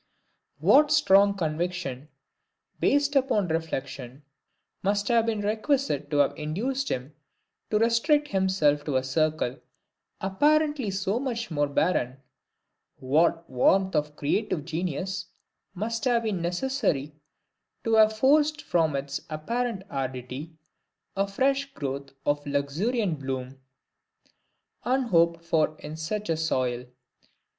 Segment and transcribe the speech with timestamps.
[0.57, 2.09] What strong conviction,
[2.79, 4.23] based upon reflection,
[4.81, 7.13] must have been requisite to have induced him
[7.69, 9.59] to restrict himself to a circle
[10.19, 12.17] apparently so much more barren;
[12.95, 15.27] what warmth of creative genius
[15.75, 17.13] must have been necessary
[17.83, 20.57] to have forced from its apparent aridity
[21.15, 23.59] a fresh growth of luxuriant bloom,
[24.83, 26.85] unhoped for in such a soil!